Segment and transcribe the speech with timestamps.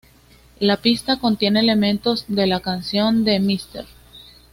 [0.59, 3.85] La pista contiene elementos de la canción de Mr.